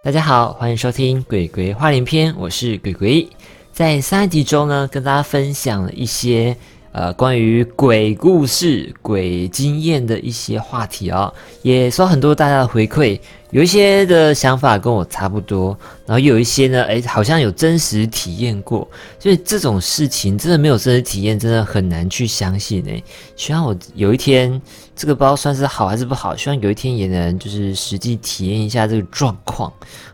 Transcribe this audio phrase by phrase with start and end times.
[0.00, 3.28] 大家好，欢迎收听《鬼鬼花莲篇》，我是鬼鬼。
[3.72, 6.56] 在上一集中呢，跟大家分享了一些
[6.98, 11.32] 呃关于鬼故事、鬼经验的一些话题哦，
[11.62, 13.20] 也收很多大家的回馈，
[13.50, 18.88] 有一些的想法跟我差不多，然后有一些呢，哎，好像有真实体验过，
[19.20, 23.00] 所以这种事情真的没有真实体验，真的很难去相信哎。
[23.36, 24.60] 希望我有一天。
[25.00, 26.34] 这个包算是好还是不好？
[26.34, 29.72] 希望有一天也能就是实际体验一下这个状况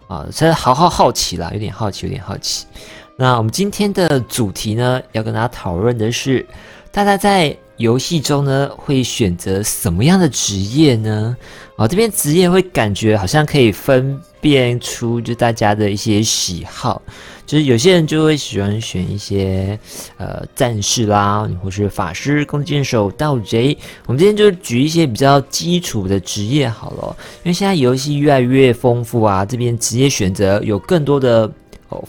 [0.09, 0.27] 啊！
[0.31, 2.67] 真的好好好奇啦，有点好奇，有点好奇。
[3.17, 6.45] 那我们今天的主题呢，要跟大家讨论的是，
[6.95, 11.37] 大家在游戏中呢会选择什么样的职业呢？
[11.75, 17.03] 哦，这边职业会感觉好像可以分辨出就大家的一些喜好。
[17.45, 19.77] 就是有些人就会喜欢选一些
[20.19, 23.77] 呃战士啦，或是法师、弓箭手、盗贼。
[24.07, 31.51] 我们今天就举一些比较基础的职业好了，因为现在游戏越来越丰富啊，这边职业选择有更多的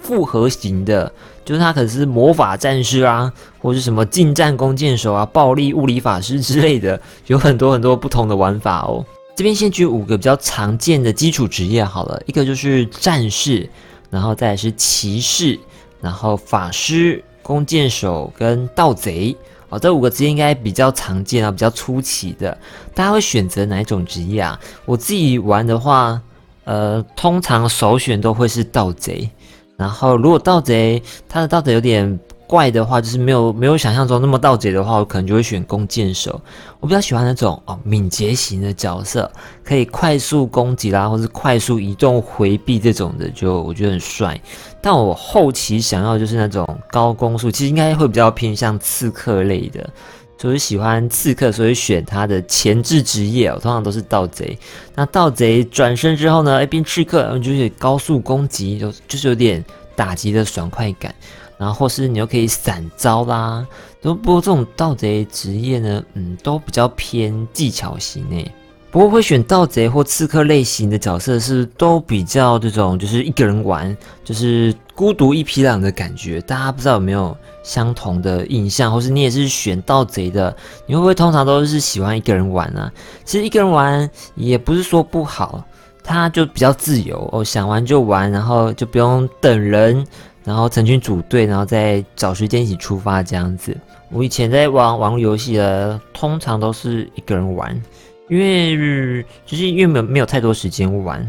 [0.02, 1.12] 复合型的，
[1.44, 9.06] 就是他可能是魔法战士啊，或是什么近战弓箭手啊、暴力物理法师之类的，有很多很多不同的玩法哦。
[9.36, 13.70] 这边先举五个比较常见的基础职业好了，一个就是战士。
[14.12, 15.60] 然后再是骑士，
[16.00, 19.36] 然后法师、弓箭手跟盗贼
[19.68, 22.58] 哦，这五个职业应该比较常见啊，比较出奇的。
[22.94, 24.58] 大家会选择哪一种职业啊？
[24.86, 26.22] 我自己玩的话，
[26.64, 29.30] 呃，通常首选都会是盗贼。
[29.78, 32.20] 然后如果盗贼，他的盗贼有点。
[32.48, 36.40] 怪的话，就是没有没有想象中那么盗贼的话，我可能就会选弓箭手。
[36.80, 39.30] 我比较喜欢那种哦敏捷型的角色，
[39.64, 44.40] 可以快速攻击啦，或是快速移动回避这种的，就我觉得很帅。
[44.80, 49.90] 但我后期想要就是那种高攻速，其实应该会比较偏向刺客类的，
[50.38, 54.58] 就是喜欢刺客，所以选他的前置职业哦，通常都是盗贼。
[54.94, 59.64] 那盗贼转身之后呢，一边刺客，然后就是高速攻击，就就是有点
[59.96, 61.14] 打击的爽快感。
[61.58, 63.66] 然后或是你又可以散招啦，
[64.02, 68.52] 都不过这种盗贼职业呢，嗯，都比较偏技巧型诶。
[68.96, 76.40] 不过会选盗贼或刺客类型的角色是都比较这种，就是一个人玩，就是孤独一匹狼的感觉。
[76.40, 80.56] 大家不知道有没有相同的印象，或是你也是选盗贼的，
[80.88, 82.90] 你会不会通常都是喜欢一个人玩呢？
[83.26, 85.62] 其实一个人玩也不是说不好，
[86.02, 90.08] 他就比较自由哦，想玩就玩，然后就不用等人。
[90.46, 93.76] 然后成群组队，然后再找时间一起出发这样子。
[94.10, 97.82] 我以前在玩网络游戏的，通常都是一个人玩，
[98.28, 101.26] 因为就是因为没有没有太多时间玩，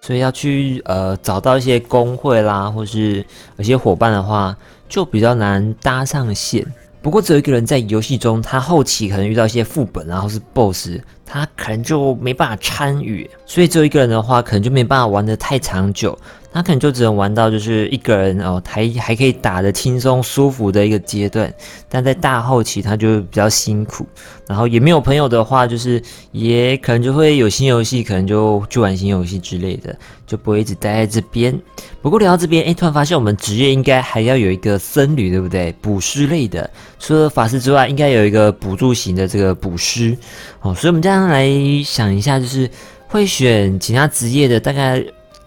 [0.00, 3.24] 所以要去呃找到一些工会啦，或是
[3.56, 4.56] 有些伙伴的话，
[4.88, 6.66] 就比较难搭上线。
[7.00, 16.16] 不过只有一个人在游戏中，他后期可能遇到一些副本啊，或是 BOSS，他可能就没办法参与，所以只有一个人的话，可能就没办法玩得太长久。
[16.52, 21.52] 他可能就只能玩到就是一个人哦，还还可以打得轻松舒服的一个阶段，
[21.88, 24.06] 但在大后期他就比较辛苦，
[24.46, 29.96] 然后也没有朋友的话，就是也可能就会有新游戏，可能就去玩新游戏之类的，
[30.26, 31.58] 就不会一直待在这边。
[32.02, 35.72] 不过聊到这边，哎，突然发现我们职业应该还要有一个僧侣，对不对？
[35.80, 40.16] 捕师类的，除了法师之外，应该有一个辅助型的这个捕师
[40.60, 40.74] 哦。
[40.74, 41.48] 所以我们这样来
[41.84, 42.68] 想一下，就是
[43.08, 45.02] 会选其他职业的大概。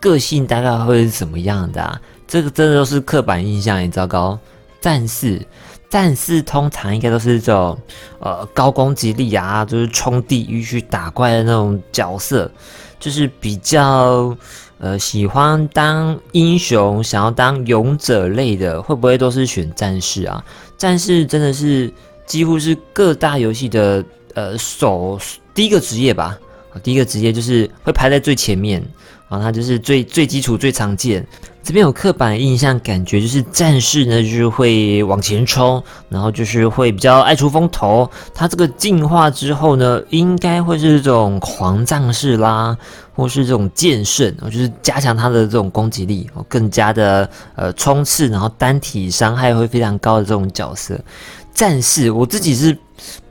[0.05, 1.99] 个性大概会是怎么样的啊？
[2.27, 4.37] 这个真的都是刻板印象，很糟糕。
[4.79, 5.41] 战士，
[5.89, 7.75] 战士通常应该都是这种
[8.19, 12.51] 呃高攻击力啊，就是冲地狱去打怪的那种角色，
[12.99, 14.37] 就是比较
[14.77, 20.45] 呃喜欢当英雄，想要当勇者类的，会不会都是选战士啊？
[20.77, 21.91] 战士真的是
[22.27, 24.05] 几乎是各大游戏的
[24.35, 25.19] 呃首
[25.55, 26.37] 第一个职业吧？
[26.83, 28.83] 第一个职业就是会排在最前面。
[29.41, 31.25] 它就是最最基础、最常见。
[31.63, 38.07] 这边有刻板印象，感觉就是战士呢，就是会往前冲，然后就是会比较爱出风头。
[38.35, 42.77] 它这个进化之后呢，应该会是这种狂战士啦，
[43.15, 50.99] 或是这种剑圣，就是加强他的这种攻击力，更加的呃冲刺，然后单体伤害会非常高的这种角色。
[51.51, 52.77] 战士我自己是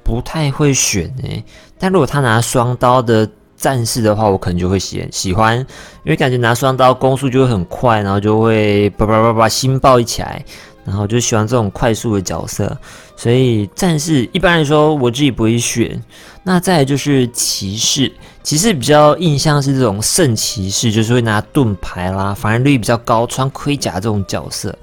[0.02, 1.44] 不太会选诶，
[1.78, 3.30] 但如果他拿双刀的。
[3.64, 5.58] 战士的话，我可能就会喜喜欢，
[6.04, 10.44] 因为感觉拿双刀攻速就会很快，然后就会叭叭叭叭心爆一起来，
[10.84, 12.76] 然后就喜欢这种快速的角色。
[13.16, 15.98] 所以战士一般来说我自己不会选。
[16.42, 18.12] 那再就是骑士，
[18.42, 24.76] 骑士比较印象是这种圣骑士，就是会拿盾牌啦，防御率比较高，穿盔甲这种角色。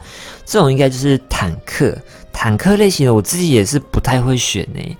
[0.44, 1.96] 这种应该就是坦克，
[2.34, 4.98] 坦克类型的我自己也是不太会选呢。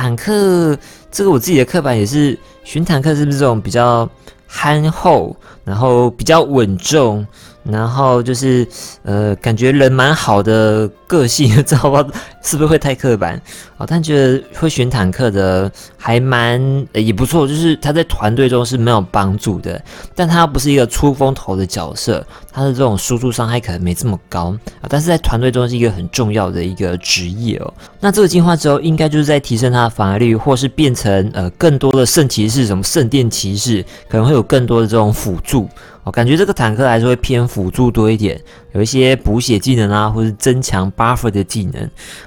[0.00, 0.74] 坦克
[1.10, 2.38] 这个我自己的刻板也是。
[2.64, 4.08] 巡坦克是不是这种比较
[4.46, 7.26] 憨厚，然然后比较稳重。
[7.62, 8.66] 然后就是，
[9.02, 12.04] 呃，感觉人蛮好的个性， 知道吧？
[12.42, 13.40] 是不是会太刻板
[13.76, 13.84] 啊？
[13.86, 16.58] 但觉得会选坦克的还蛮
[16.94, 19.80] 也不错，就是他在团队中是没有帮助的，
[20.14, 27.74] 但他不是一个出风头的角色，他的这种输出伤害可能没这么高啊，但是在团队中是一个很重要的一个职业哦。
[28.00, 35.68] 那这个进化之后，应该就是在提升他的防御率，或是变成呃更多的圣骑士，什么圣殿骑士，可能会有更多的这种辅助。
[36.10, 38.40] 感觉这个坦克还是会偏辅助多一点，
[38.72, 41.82] 有一些补血技能啊，或是增强 buffer 的技能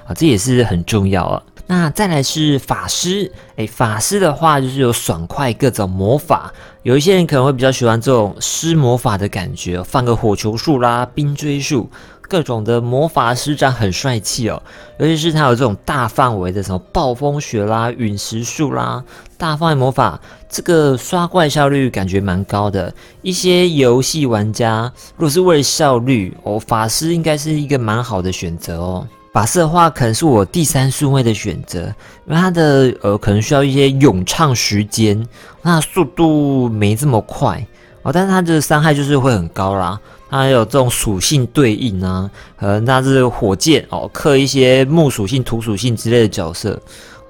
[0.06, 1.42] 啊，这也是很重要啊。
[1.66, 6.52] 那再来是法师，哎，法师的话就是有爽快各种魔法，
[6.82, 11.90] 有一些人可能会比较喜欢这种施魔法的感觉，放个火球术啦、冰锥术。
[12.28, 14.62] 各种的魔法师长很帅气哦，
[14.98, 19.02] 尤其是他有这种大范围的什么暴风雪啦、陨石术啦，
[19.36, 20.18] 大范围魔法，
[20.48, 22.92] 这个刷怪效率感觉蛮高的。
[23.22, 29.06] 一些游戏玩家如果是为了效率哦，法师应该是一个蛮好的选择哦。
[29.32, 31.80] 法师的话可能是我第三顺位的选择，
[32.26, 35.26] 因为他的呃可能需要一些咏唱时间，
[35.60, 37.66] 那速度没这么快
[38.02, 40.00] 哦，但是他的伤害就是会很高啦。
[40.30, 46.80] 它有这种属性对应啊，可能它是火箭哦，克一些木属性、土属性之类的角色，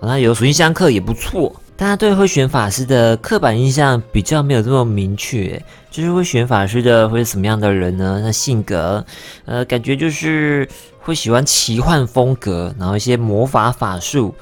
[0.00, 1.54] 那有属性相克也不错。
[1.76, 5.60] 大家对会选法师的刻板印象比较没有这么明确，
[5.90, 8.20] 就是会选法师的会是什么样的人呢？
[8.24, 9.04] 他性格，
[9.44, 10.68] 呃，感觉就是
[11.00, 14.32] 会喜欢奇幻风格，然后一些魔法法术，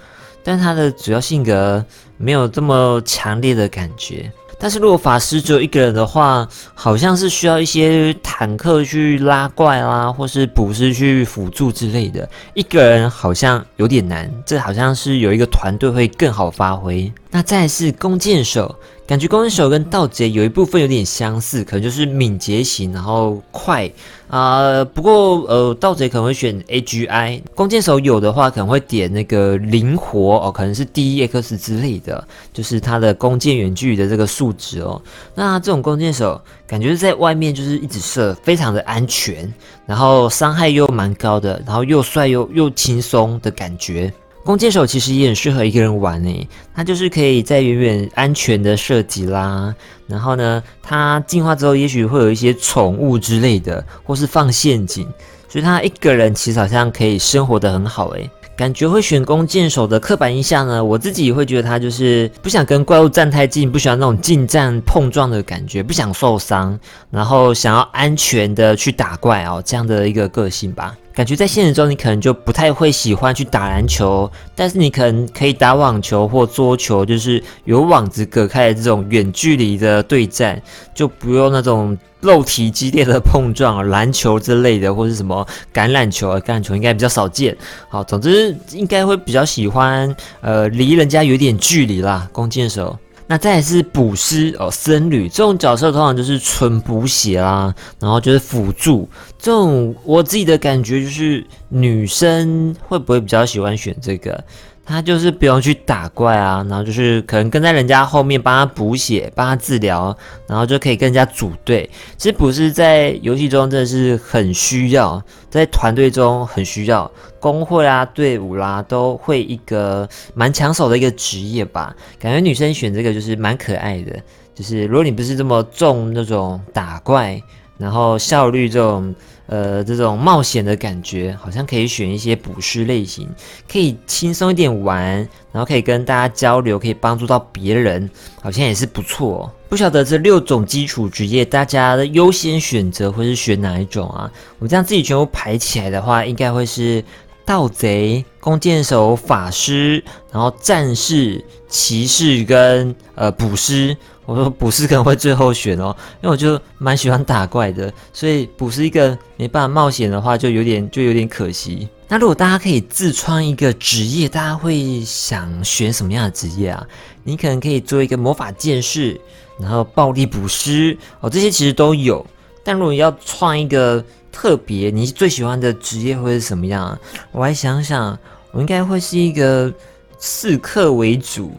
[0.44, 1.82] 但他的主要性格
[2.18, 4.30] 没有这么强烈的感觉。
[4.62, 12.30] 但是如果法师只有一个人的话，好像是需要一些坦克去拉怪啦，或是捕师去辅助之类的。
[12.54, 17.12] 一个人好像有点难，这好像是有一个团队会更好发挥。
[17.28, 18.72] 那再是弓箭手。
[19.12, 23.86] 感觉弓箭手跟盗贼有一部分有点相似，可能就是敏捷型，然后快
[24.28, 24.82] 啊。
[24.86, 34.98] 不过呃，盗贼可能会选 AGI，弓箭手有的话可能会点那个灵活哦，可能是 DEX 之类的，就是他的弓箭远距离的这个数值哦。
[35.34, 39.52] 那这种弓箭手感觉在外面就是一直射，非常的安全，
[39.84, 44.10] 然后伤害又蛮高的，然后又帅又又轻松的感觉。
[44.44, 49.72] 弓箭手其实也很适合一个人玩诶，他就是可以在远远安全的射击啦，
[50.08, 55.06] 然后呢，他进化之后也许会有一些宠物之类的，或是放陷阱，
[55.48, 58.28] 所以他一个人其实好像可以生活的很好诶。
[58.54, 66.78] 感觉会选弓箭手的刻板印象呢，我自己会觉得他就是不想跟怪物站太近，不喜欢那种近战碰撞的感觉，不想受伤，
[67.10, 70.94] 然后想要安全的去打怪哦，这样的一个个性吧。
[71.14, 80.60] 感觉在现实中你可能就不太会喜欢去打篮球，但是你可能可以打网球或桌球，就是有网子隔开的这种远距离的对战，
[80.94, 87.54] 就不用那种肉体激烈的碰撞，篮球之类的或是什么橄榄球，橄榄球应该比较少见。
[87.88, 92.98] 好，总之应该会比较喜欢，呃，离人家有点距离啦，弓箭手。
[93.32, 99.08] 那再是补师哦，僧侣这种角色通常就是纯补血啦，然后就是辅助。
[99.38, 104.44] 这种我自己的感觉就是，女生会不会比较喜欢选这个？
[104.92, 110.14] 他就是不用去打怪啊，然后就是可能跟在人家后面帮他补血、帮他治疗，
[110.46, 111.88] 然后就可以跟人家组队。
[112.18, 121.96] 其实不是在游戏中真的是很需要，在团队中很需要，工会啊、队伍啦都会一个蛮抢手的一个职业吧。
[122.18, 124.14] 感觉女生选这个就是蛮可爱的，
[124.54, 127.42] 就是如果你不是这么重那种打怪，
[127.78, 129.14] 然后效率这种。
[129.52, 133.28] 呃，这种冒险的感觉，好像可以选一些捕师类型，
[133.70, 135.14] 可以轻松一点玩，
[135.52, 138.08] 然后可以跟大家交流，可以帮助到别人，
[138.40, 139.52] 好像也是不错。
[139.68, 144.32] 不晓得这六种基础职业，大家的优先选择会是选哪一种啊？
[144.58, 147.04] 我这样自己全部排起来的话，应该会是
[147.44, 153.94] 盗贼、弓箭手、法师，然后战士、骑士跟呃捕师。
[154.24, 161.88] 我说捕师可能会最后选哦，因为我就蛮喜欢打怪的，所以捕师一个没办法冒险的话，就有点就有点可惜。
[162.06, 166.86] 那如果大家可以自创一个职业，大家会想选什么样的职业啊？
[167.24, 169.20] 你可能可以做一个魔法剑士，
[169.58, 172.24] 然后暴力捕师哦，这些其实都有。
[172.62, 176.96] 但如果要创一个特别你最喜欢的职业会是什么样？
[177.32, 178.16] 我还想想，
[178.52, 179.72] 我应该会是一个
[180.16, 181.50] 刺客为主，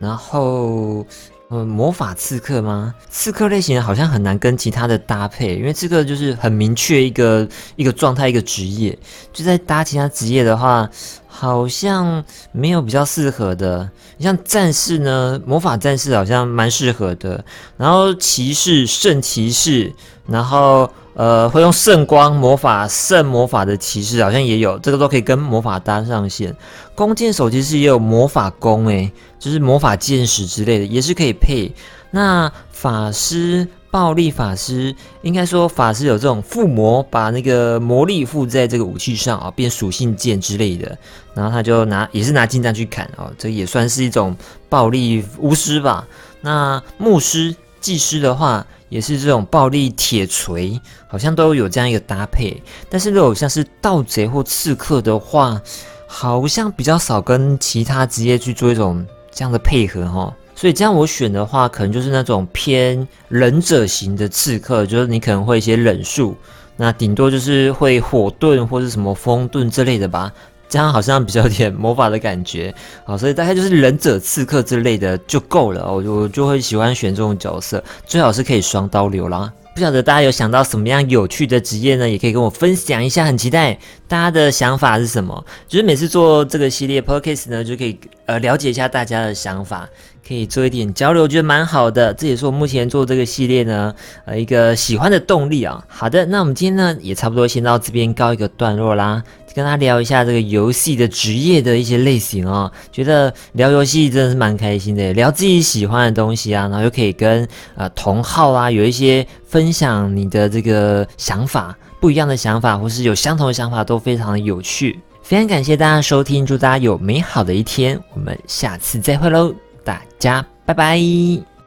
[0.00, 1.06] 然后。
[1.50, 2.94] 呃，魔法刺客吗？
[3.08, 8.96] 刺客类型好像很难跟其他的搭配，因为刺客就是很明确一个一个状态一个职业，
[9.32, 10.86] 就在搭其他职业的话，
[11.28, 13.88] 好像没有比较适合的。
[14.16, 17.44] 你像战士呢，魔法战士好像蛮适合的。
[17.76, 19.92] 然后骑士、圣骑士，
[20.26, 26.56] 然后呃会用圣光魔法、圣魔法的骑士好像也有，这个都可以跟魔法搭上线。
[26.94, 31.72] 弓箭手其实也有魔法弓，诶，就是魔法剑士之类的，也是可以配。
[32.10, 33.68] 那法师。
[33.90, 40.96] 暴力法师应该说法师有这种附魔，把那个魔力附在这个武器上啊，变属性剑之类的，
[41.34, 44.36] 然后他就拿也是拿金杖去砍哦，这也算是一种
[44.68, 46.06] 暴力巫师吧。
[46.40, 52.62] 那牧师、祭师的话，也是这种暴力铁锤，好像都有这样一个搭配。
[52.88, 55.60] 但是如果像是盗贼或刺客的话，
[56.06, 60.34] 好像比较少跟其他职业去做一种这样的配合哈。
[60.58, 66.34] 所以这样我选的话，可能就是那种偏忍者型的刺客，就是你可能会一些忍术，
[66.76, 70.32] 那顶多就是会火遁或者什么风遁之类的吧。
[70.68, 72.74] 这样好像比较有点魔法的感觉，
[73.06, 75.86] 好，所以大概就是忍者刺客之类的就够了。
[75.86, 79.52] 我我就会喜欢选这种角色，最好是可以双刀流啦。
[79.74, 82.10] 不晓得大家有想到什么样有趣的职业呢？
[82.10, 85.44] 也可以跟我分享一下，很期待大家的想法是什么。
[85.68, 87.96] 就是每次做这个系列 podcast 呢，就可以
[88.26, 89.88] 呃了解一下大家的想法。
[90.28, 92.12] 可以做一点交流，我觉得蛮好的。
[92.12, 93.94] 这也是我目前做这个系列呢，
[94.26, 95.82] 呃，一个喜欢的动力啊。
[95.88, 99.22] 好的，那我们今天呢，也差不多先到这边告一个段落啦。
[99.54, 115.00] 跟他聊一下这个游戏的职业的一些类型哦，觉得聊游戏真的是蛮开心的，聊自己喜欢的东西啊，然后又可以跟呃同好啊有一些分享你的这个想法，不一样的想法，或是有相同的想法，都非常的有趣。
[115.24, 119.67] 非常感谢大家收听，祝大家有美好的一天，我们下次再会喽。
[119.88, 121.57] 大家拜拜。